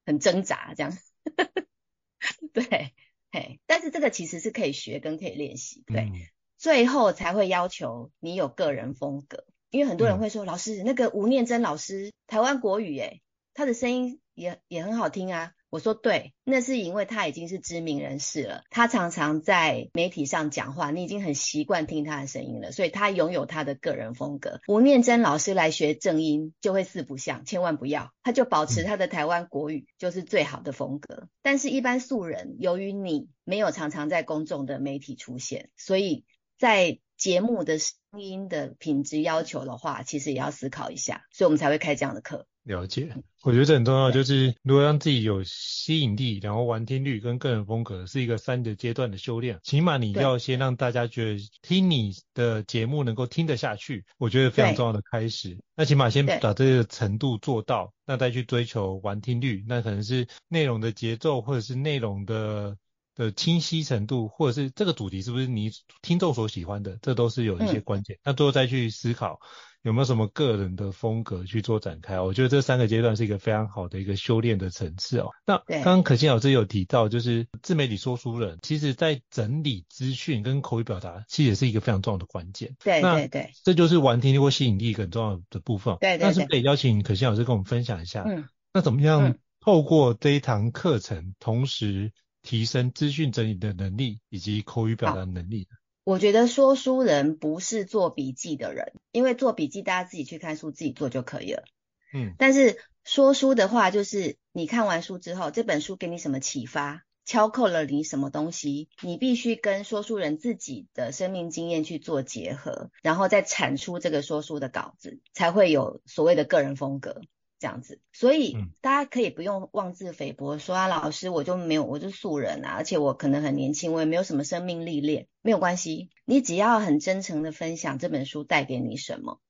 [0.05, 0.97] 很挣扎这样，
[2.53, 2.93] 对，
[3.31, 6.13] 嘿，但是这个其实是可以学跟可以练习，对，嗯、
[6.57, 13.21] 最后才会要求你有个人风格，因为很多人会说，嗯、老师那个吴念真老师，台湾国语，哎，
[13.53, 15.53] 他的声音也也很好听啊。
[15.69, 24.59] 我说对，那是因为他已经是知名人士了，他常常在媒体上讲话，你已经很习惯听他的声音了，所以他拥有他的个人风格。
[24.67, 31.27] 吴念真老师来学正音就会四不像，千万不要，他就保持他的台湾国语就是最好的风格。
[31.43, 36.25] 但是，一般素人，由于你没有常常在公众的媒体出现，所以
[36.57, 42.47] 在节目的声音的品质要求的话，其实也要思考一下，所以我们才会开这样的课。
[42.69, 49.59] 了解，我觉得这很重要，就是如果让自己有吸引力，然后完听率跟个人风格是一个三个阶段的修炼。
[49.63, 55.57] 起码你要先让大家觉得听你的节目能够听得下去，我觉得非常重要的开始。
[55.75, 62.77] 那起码先把这个程度做到，那再去追求完听率，那可能是内容的节奏，或者是内容的
[63.15, 65.71] 的清晰程度，或者是这个主题是不是你
[66.03, 68.19] 听众所喜欢的，这都是有一些关键。
[68.23, 69.39] 那最后再去思考。
[69.83, 72.19] 有没有什么个人的风格去做展开？
[72.19, 75.29] 我觉得这三个阶段是一个非常好的一个修炼的层次哦。
[75.45, 82.75] 那刚刚可欣老师有提到，就是自媒体说书人，其实在整理资讯跟口语表达，其实也是一个非常重要的关键。
[82.83, 85.95] 对对对，这就是玩听力或吸引力很重要的部分。
[86.01, 86.27] 对对对。
[86.27, 88.23] 那是不是可以邀请可欣老师跟我们分享一下？
[88.27, 88.45] 嗯。
[88.73, 92.11] 那怎么样透过这一堂课程，同时
[92.41, 95.77] 提升资讯整理的能力以及口语表达能力呢？
[96.09, 101.65] 我觉得说书人不是做笔记的人，因为做笔记大家自己去看书自己做就可以了。
[102.11, 117.21] 嗯，但是说书的话，就是你看完书之后，这本书给你什么启发，敲扣了你什么东西，你必须跟说书人自己的生命经验去做结合，然后再产出这个说书的稿子，才会有所谓的个人风格。
[117.59, 129.41] 这样子，所以大家可以不用妄自菲薄，说啊，老师我就没有，我就素人啊，而且我可能很年轻，我也没有什么生命历练，没有关系，你只要很真诚的分享这本书带给你什么，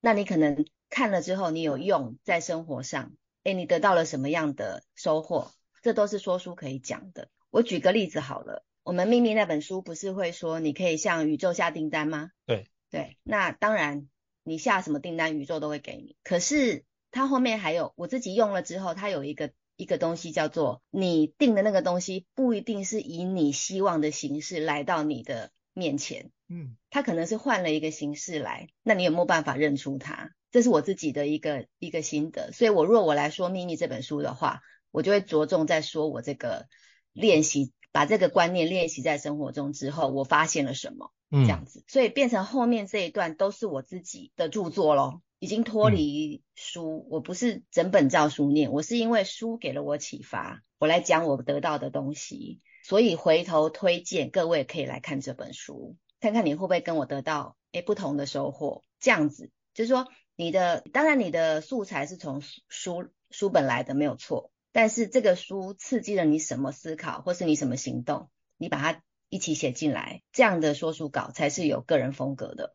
[0.00, 5.50] 那你可能看了之后你有用在生活上，诶，你得到了什么样的收获，
[5.82, 7.28] 这都是说书可以讲的。
[7.50, 12.30] 我举个例子好了，我们秘密那本书不是会说你可以向宇宙下订单吗？
[12.46, 14.08] 对对，那当然
[14.44, 16.84] 你下什么订单，宇宙都会给你，可是。
[17.10, 30.32] 它后面还有我自己用了之后，它有一个一个东西叫做你定的那个东西不一定是以你希望的形式来到你的面前，嗯，它可能是换了一个形式来，那你有没有办法认出它？
[30.50, 32.52] 这是我自己的一个一个心得。
[32.52, 36.66] 所以我若我来说秘密这本书的话，我就会着重在说我这个
[37.12, 45.22] 练习，把这个观念练习在生活中之后，我发现了什么，嗯，这样子，所以变成后面这一段都是我自己的著作咯。
[45.38, 58.82] 已经脱离书，嗯、我不是整本照书念，我是因为书给了我启发，我来讲我得到的东西，所以回头推荐各位可以来看这本书，看看你会不会跟我得到诶不同的收获。
[58.98, 72.74] 这样子就是说，你的当然你的素材是从书书本来的没有错，但是这个书刺激了你什么思考，或是你什么行动，你把它一起写进来，这样的说书稿才是有个人风格的，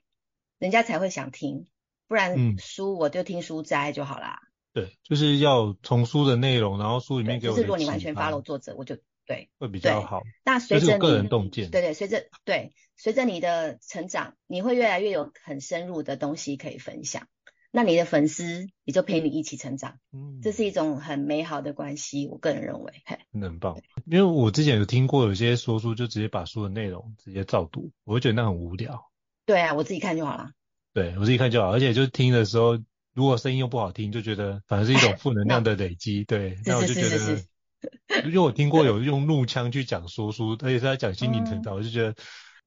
[0.60, 1.68] 人家才会想听。
[2.08, 4.40] 不然书我就听书摘就好啦。
[4.42, 7.56] 嗯、对，就是要从书的内容，然后书里面给我。
[7.56, 10.22] 就是如果你完全 follow 作者，我就对会比较好。
[10.44, 17.28] 那随着你个人洞见，对对，随着对随着你的成长，你会越来越有很深入的东西可以分享。
[17.76, 19.98] 那你的粉丝也就陪你一起成长。
[20.12, 23.82] 嗯，这是一种很美好的关系，我个人认为， 嘿，很棒。
[24.06, 29.10] 因为我之前有听过有些说书就直接把书的内容直接照读，我会觉得那很无聊。
[29.48, 30.52] 对啊，我自己看就好了。
[30.94, 32.78] 对，我自己看就好，而且就听的时候，
[33.14, 36.24] 如果声音又不好听，就觉得反而是一种负能量的累积。
[36.26, 37.44] 对， 那我就觉得，
[38.26, 42.16] 因为我听过有用怒腔去讲说书，而且是在讲心灵成长，嗯、我就觉得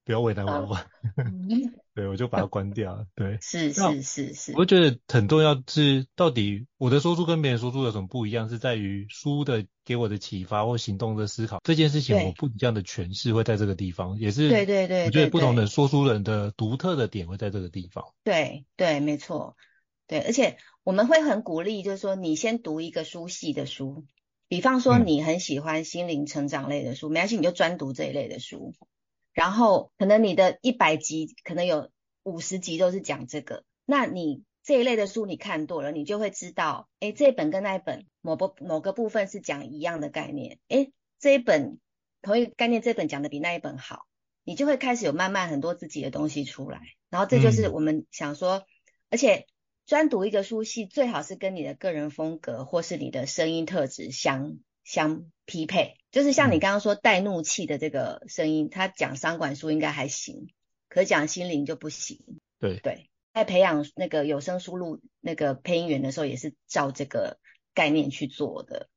[0.07, 0.79] 不要为难我。
[1.17, 3.05] 嗯、 对，我就把它关掉。
[3.13, 4.53] 对， 是是是是。
[4.55, 8.47] 我觉得很重要是，到底我的说书跟别人说书有什么不一样？
[8.47, 15.07] 是在于书的给我的启发或行动的思考这件事情，我不一样的诠释会在这个地方，也是对对对。
[15.07, 18.05] 我觉得不同的说书人的独特的点会在这个地方。
[18.23, 19.57] 对对，没错。
[20.07, 24.05] 对，而且我们会很鼓励，就是说你先读一个书系的书。
[24.47, 28.73] 比方说你很喜欢心灵成长类的书，嗯、没关系，你就专读这一类的书。
[29.37, 31.91] 然后可能你的一百集，可能有
[32.23, 33.63] 五十集都是讲这个。
[33.85, 40.57] 那你这一类的书你看多了，你就会知道，哎，这一本跟那一本某个某个部分是讲一样的概念。
[40.69, 41.77] 哎，这一本
[42.23, 44.07] 同一个概念，这本讲的比那一本好，
[44.43, 46.81] 你就会开始有慢慢很多自己的东西出来。
[47.11, 48.65] 然后这就是我们想说，嗯、
[49.11, 49.45] 而且。
[49.85, 55.97] 专读一个书系，最好是跟你的个人风格或是你的声音特质相相匹配。
[56.11, 60.47] 就是像你刚刚说带怒气的这个声音，他讲商管书应该还行，
[60.87, 62.39] 可讲心灵就不行。
[62.59, 67.37] 对对，在培养那个有声书录那个配音员的时候，也是照这个
[67.73, 68.89] 概念去做的。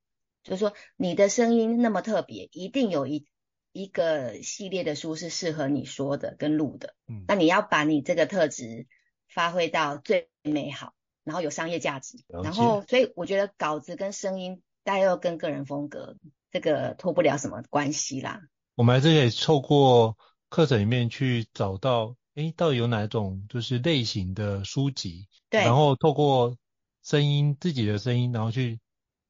[0.44, 3.26] 就是说你的声音那么特别，一定有一
[3.72, 6.94] 一个系列的书是适合你说的跟录的。
[7.09, 8.87] 嗯，那你要把你这个特质。
[9.33, 16.16] 发挥到最美好，然后有商业价值，然后所以我觉得稿子跟声音，大家又跟个人风格，
[16.50, 18.40] 这个脱不了什么关系啦。
[18.74, 26.57] 我们还是可以透过课程里面去找到，诶，到底有哪种就是类型的书籍，对，然后透过
[27.05, 28.81] 声音自己的声音，然后去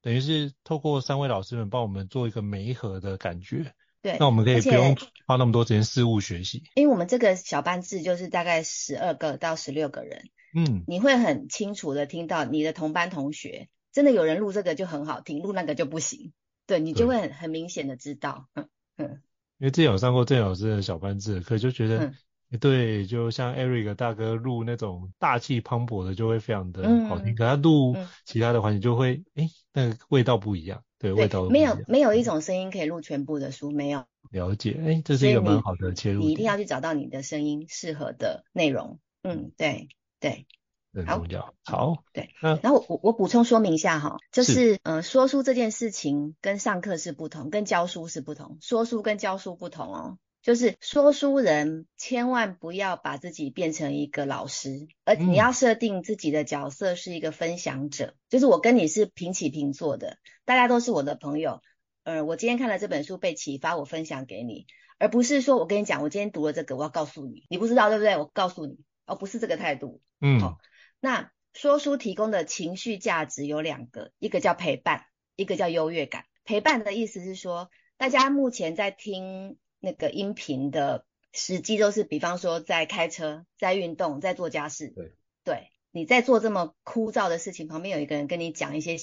[0.00, 3.74] 等于是透过三位老师们帮我们做一个媒合的感觉。
[4.00, 4.96] 对，那我们可以不用
[5.26, 16.32] 花那么多时间事物学习，因为我们这个小班制就是大概十二个到十六个人，嗯，你会很清楚的听到你的同班同学，真的有人录这个就很好听，录那个就不行，
[16.66, 19.22] 对，你就会很很明显的知道，嗯嗯，
[19.58, 22.14] 因为之前有上过郑老师的小班制，可就觉得，嗯。
[22.58, 31.76] 对，就像 Eric 大哥录那种大气磅礴的就会非常的好听，嗯、可他录其他的环节就会，哎、嗯，那个味道不一样，对，对味道不一样。
[31.76, 34.04] 没有没有一种声音可以录全部的书，没有。
[34.32, 36.28] 了解，哎，这是一个蛮好的切入点。
[36.28, 40.44] 你一定要去找到你的声音适合的内容，嗯，对对。
[40.92, 41.54] 很重要。
[41.64, 42.30] 好，好对。
[42.42, 50.18] 嗯、然后我我补充说明一下哈，就是嗯、呃，说书这件事情跟上课是不同，跟教书是不同，说书跟教书不同哦。
[50.42, 58.06] 就是说书人千万不要把自己变成一个老师，而你要设定自己的角色是一个分享者。
[58.06, 61.60] 嗯、就是我跟你是平起平坐的，大家都是我的朋友。
[62.04, 64.64] 呃，我今天看了这本书被启发，我分享给你，
[64.98, 68.16] 而不是说我跟你讲，我今天读了这个，我要告诉你，你不知道对不对？
[68.16, 70.00] 我告诉你，哦，不是这个态度。
[70.22, 70.40] 嗯。
[70.40, 70.56] 好，
[71.00, 76.26] 那说书提供的情绪价值有两个，一个叫陪伴，一个叫优越感。
[76.44, 79.58] 陪伴的意思是说，大家目前在听。
[79.82, 84.88] 那个音频的时机都是，比方说在开车、在运动、在做家事。
[84.88, 88.96] 对，对，你在做这么枯燥的事情，旁边有一个人跟你讲一些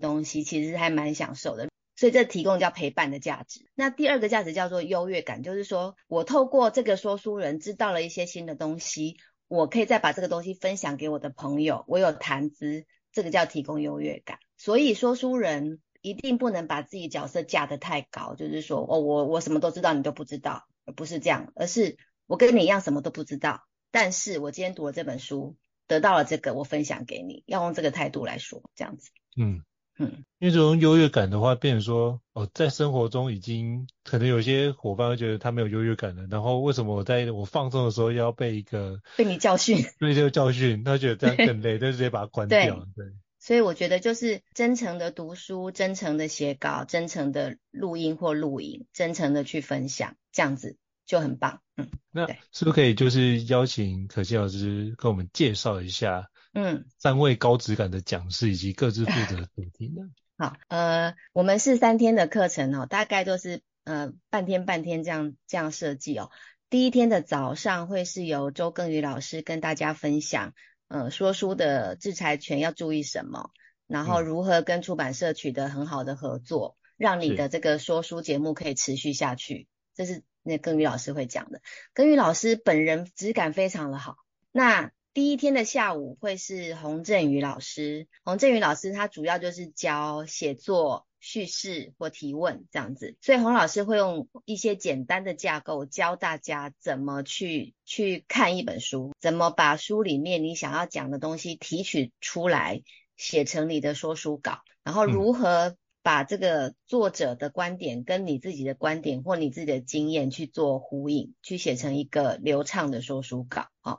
[0.00, 1.68] 东西，其实还蛮享受的。
[1.94, 3.70] 所以这提供叫陪伴的价值。
[3.76, 14.38] 那第二个价值叫做优越感，就是说我透过这个说书人知道了一些新的东西，我可以再把这个东西分享给我的朋友，我有谈资，这个叫提供优越感。
[14.56, 15.80] 所以说书人。
[16.02, 21.96] 一定不能把自己角色架得太高，就是说，哦，我我什么都知道，你都不知道，而不是这样，而是
[22.28, 25.56] 我跟你一样什么都不知道，但是我今天读了这本书，
[25.88, 29.10] 得到了这个，我分享给你，要用这个态度来说，这样子。
[29.36, 29.64] 嗯
[29.98, 42.58] 嗯，因为这种优越感的话，变成说，哦，在生活中已经可能有些伙伴会觉得他没有优越感了，然后为什么我在我放松的时候要被一个被你教训， 被这个教训，他觉得这样更累， 就直接把它关掉，
[42.94, 43.06] 对。
[43.06, 51.60] 对所以我觉得就是真诚的读书，真诚的写稿，真诚的录音或录影，真诚的去分享，这样子就很棒。
[51.76, 56.28] 嗯，那是不是可以就是邀请可心老师跟我们介绍一下，
[56.58, 60.08] 嗯，三位高质感的讲师以及各自负责的主题呢？
[60.38, 66.30] 好，呃，我们是三天的课程哦，大概都是呃半天半天这样这样设计哦。
[66.70, 70.54] 第一天的早上会是由周耕宇老师跟大家分享。
[70.88, 73.50] 呃，说书的制裁权要注意什么？
[73.86, 79.68] 然后如何跟出版社取得很好的合作，嗯、让你的这个说书节目可以持续下去。
[79.94, 81.60] 这是那耕宇老师会讲的。
[81.92, 84.16] 耕宇老师本人质感非常的好。
[84.52, 102.82] 那第一天的下午会是洪振宇老师，洪振宇老师他主要就是教写作、叙事或提问这样子，所以洪老师会用一些简单的架构教大家怎么去去看一本书，怎么把书里面你想要讲的东西提取出来，
[103.16, 113.98] 写成你的说书稿，然后如何把这个作者的观点跟你自己的观点或你自己的经验去做呼应，去写成一个流畅的说书稿，好。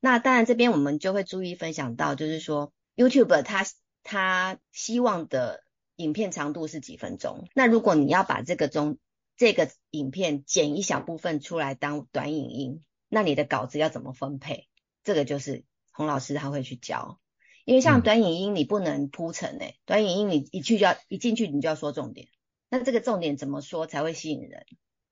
[0.00, 3.66] 那当然，这边我们就会注意分享到，就是说，YouTube 它
[4.02, 5.62] 它希望的
[5.96, 7.48] 影片长度是几分钟。
[7.54, 8.98] 那如果你要把这个中
[9.36, 14.68] 这个影片剪一小部分出来当短影音，那你的稿子要怎么分配？
[15.02, 17.20] 这个就是洪老师他会去教。
[17.64, 22.28] 因为像短影音你不能铺陈诶、欸，短影音你一去就要一进去你就要说重点。
[22.68, 24.66] 那这个重点怎么说才会吸引人？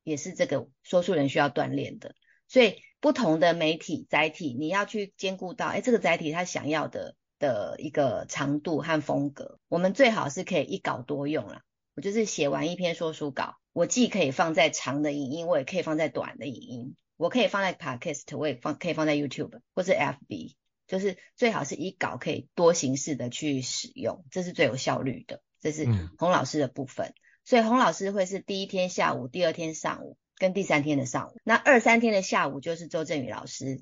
[0.04, 2.14] 也是这个说书人需要锻炼的。
[2.46, 11.60] 所以不同的媒体载体，你要去兼顾到，哎，这个载体它想要的的一个长度和风格，我们最好是可以一稿多用啦。
[11.94, 20.54] 我就是写完一篇说书稿，我既可以放在长的影音，我也可以放在短的影音，我可以放在 Podcast，我也放可以放在 YouTube 或是 FB，
[20.86, 25.42] 就是最好是一稿可以多形式的去使用，这是最有效率的。
[25.60, 25.86] 这是
[26.16, 30.16] 洪老师的部分，嗯、所以洪老师会是第一天下午，第二天上午。
[30.36, 33.80] 跟第三天的上午，那二三天的下午就是周振宇老师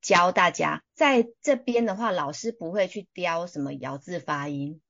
[0.00, 0.82] 教大家。
[0.94, 4.80] 在这边的话，老师不会去雕什么咬字发音，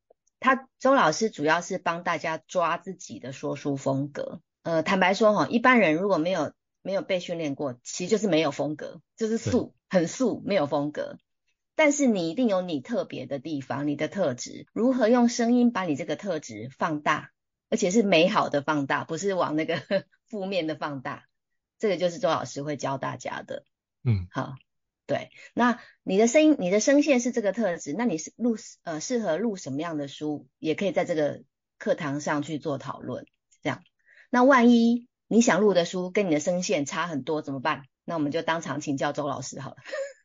[0.40, 4.40] 他周老师主要是帮大家抓自己的说书风格。
[4.62, 6.52] 呃，坦白说哈，一般人如果没有
[6.82, 11.18] 没有被训练过，其实就是没有风格，就是素，很素，没有风格。
[11.74, 17.31] 但是你一定有你特别的地方，你的特质，如何用声音把你这个特质放大，
[17.72, 19.80] 而且是美好的放大，不是往那个。
[20.32, 21.26] 负面的放大，
[21.78, 23.66] 这个就是周老师会教大家的。
[24.02, 24.54] 嗯，好，
[25.06, 25.28] 对。
[25.52, 31.42] 那你的声音、你的声线是这个特质，那你是录呃适合录什么样的书，也可以在这个
[31.76, 33.26] 课堂上去做讨论。
[33.62, 33.82] 这样，
[34.30, 37.82] 那万一你想录的书跟你的声线差很多怎么办？
[38.06, 39.76] 那我们就当场请教周老师好了。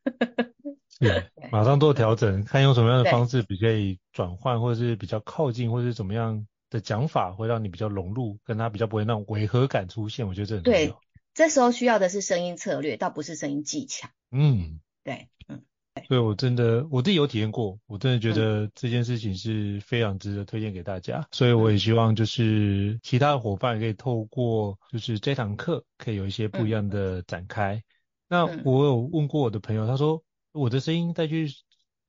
[1.01, 3.67] 对，马上做调整，看用什么样的方式比较
[4.13, 6.47] 转换，或者是比较靠近，或者是怎么样。
[6.69, 10.79] 的讲法会让你比较融入，跟他比较不会那种违和感出现，我觉得这很重要。
[10.79, 10.95] 对，
[11.33, 14.09] 这时候需要的是声音策略，倒不是声音技巧。
[14.31, 15.61] 嗯，对，嗯，
[16.07, 21.19] 所以我真的我自己有体验过，我真的觉得这件事情是非常值得推荐给大家。
[21.19, 27.75] 嗯、所以我也希望就是其他的伙伴可以透过就是这堂课可以有一些不一样的展开。
[27.75, 27.83] 嗯、
[28.27, 31.47] 那我有问过我的朋友，他说我的声音再去。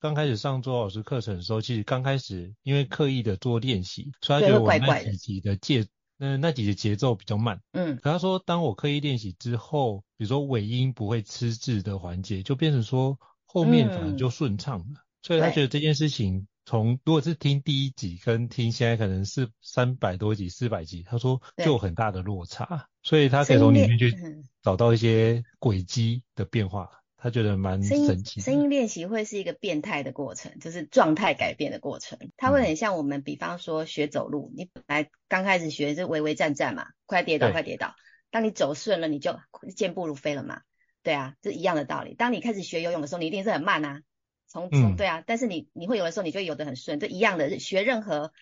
[0.00, 5.86] 刚开始上周老师课程的时候，其实刚开始因为刻意的做练习，所以他觉得我那几集的节，
[6.16, 7.60] 那那几集节奏比较慢。
[7.72, 14.84] 嗯，可他说，当我刻意练习之后，比如说尾音不会吃字的环节，就变成说后面反而就顺畅了。
[14.88, 24.14] 嗯、所以他觉得这件事情从如果是听第一集跟听现在可能是三百多集、四百集，他说就有很大的落差，所以他可以从里面去
[24.62, 26.88] 找到一些轨迹的变化。
[27.20, 28.44] 他觉得蛮神奇的。
[28.44, 32.16] 声音练习会是一个变态的过程，就是状态改变的过程。
[32.36, 37.96] 它会很像我们，比方说学走路，你本来刚开始学是微微站站嘛，快跌倒，快跌倒。
[38.30, 39.36] 当你走顺了，你就
[39.74, 40.60] 健步如飞了嘛。
[41.02, 42.14] 对啊，这一样的道理。
[42.14, 44.02] 当你开始学游泳的时候，你一定是很慢啊。
[44.46, 47.58] 从从对啊，但是你你会游的时候，你就游得很顺，这一样的。
[47.58, 48.32] 学任何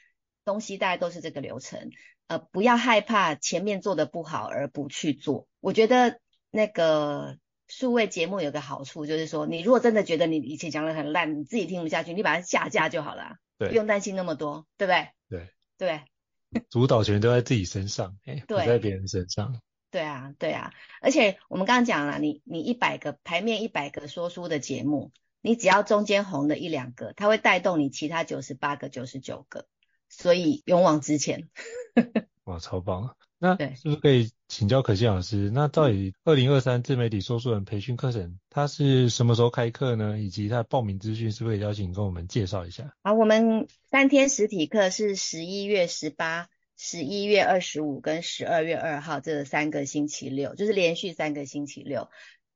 [0.44, 1.92] 东西，大概都是这个流程。
[2.26, 5.48] 呃，不要害怕前面做的不好而不去做。
[5.60, 6.20] 我觉得
[6.50, 7.38] 那个。
[7.68, 15.08] 数位节目有个好处，就是说，你如果真的觉得你以前讲的很烂，你自己听不下去，你把它下架就好了，对，不用担心那么多，对不对？
[15.28, 15.48] 对
[15.78, 19.60] 对， 主导权都在自己身上，哎，不在别人身上。
[19.90, 29.66] 对啊，对啊，而且我们刚刚讲了，你你一百个排面一百个说书的节目，你只要中间红的一两个，它会带动你其他九十八个、九十九个，
[30.08, 31.48] 所以勇往直前。
[32.44, 33.16] 哇，超棒！
[33.38, 35.51] 那是不是可以请教可心老师？
[35.51, 40.18] 那到底二零二三自媒体说书人培训课程，它是什么时候开课呢？
[40.18, 42.94] 以及它的报名资讯是不是可以邀请跟我们介绍一下？
[43.03, 52.09] 好，我们三天实体课是十一月十八、十一月二十五跟十二月二号这三个星期六，就是连续三个星期六，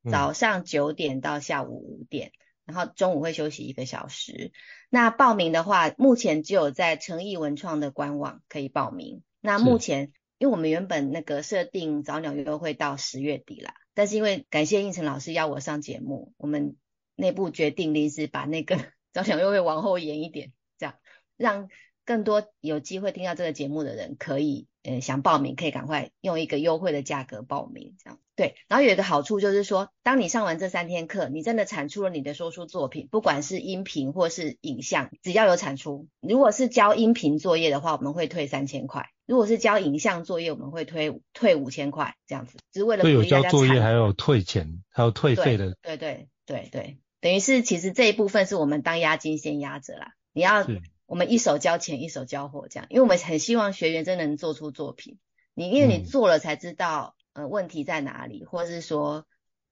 [0.08, 4.52] 早上九点到下午五点，嗯、然后中午会休息一个小时。
[4.90, 9.22] 那报名的话，目前只有在诚毅文创的官网可以报名。
[9.40, 10.12] 那目前。
[10.40, 16.76] 因为我们原本那个设定早鸟优惠到十月底啦，但是因为感谢应成老师邀我上节目，我们
[17.14, 18.78] 内部决定临时把那个
[19.12, 20.94] 早鸟优惠往后延一点，这样
[21.36, 21.68] 让
[22.06, 28.18] 更多有机会听到这个节目的人可以，呃，想报名可以赶快用一个优惠的价格报名，这样。
[28.40, 43.26] 对，然后有一个好处就是说，当你上完这三天课，你真的产出了你的说书作品，不管是音频或是影像，只要有产出，如果是交音频作业的话，我们会退三千块；如果是交影像作业，我们会退退五千块，这样子，只是为了鼓励大家。
[43.28, 45.76] 对，有交作业还有退钱，还有退费的。
[45.82, 50.66] 对对对对，等于是其实这一部分是我们当押金先压着啦，你要
[51.04, 55.18] 我们一手交钱一手交货这样，因为我们很希望学员真的能做出作品，
[55.52, 57.14] 你因为你做了才知道。
[57.32, 59.26] 呃，问题在哪里，或者是说，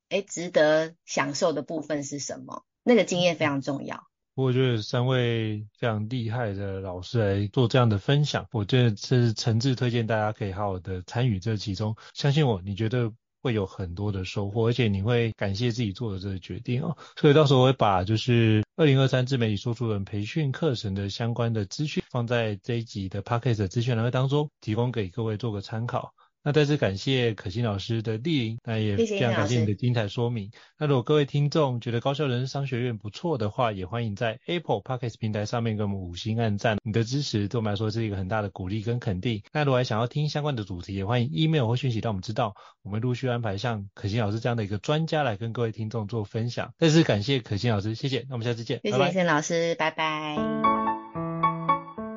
[0.09, 2.65] 哎，值得享受的部分是什么？
[2.83, 4.07] 那个经验非常重要。
[4.35, 11.97] 我觉得三位非常厉害的老师来做这样的分享，我觉得是诚挚推荐大家可以好好的参与这其中。
[12.15, 16.97] 相信我，你觉得会有很多的收获，而且你会感谢自己做的这个决定哦。
[17.17, 26.15] 所以到时候我会把就是二零二三自媒体说书人培训课程的相关的资讯放在这一集的 Podcast 的资讯栏当中，提供给各位做个参考。
[26.49, 30.45] 那再次感谢可心老师的莅临，那也非常感谢你的精彩说明。
[30.45, 39.43] 谢谢那如果各位听众觉得高校人生商学院不错的话，也欢迎在 Apple Podcast 平台上面给我们五星按赞，你的支持对我们来说是一个很大的鼓励跟肯定。
[39.53, 46.73] 那如果还想要听相关的主题，也欢迎 email 或讯息让我们知道，我们陆续安排像可心老师这样的一个专家来跟各位听众做分享。
[46.79, 48.25] 再次感谢可心老师，谢谢。
[48.27, 50.39] 那我们下次见，谢谢可心老师，拜拜。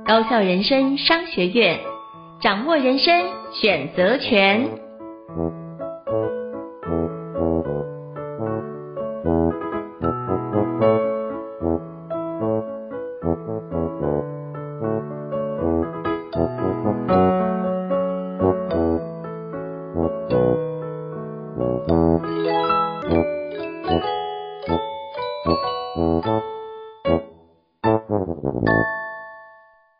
[0.05, 1.81] 高校人生商学院。
[2.41, 3.13] 掌握人生
[3.53, 4.65] 选择权。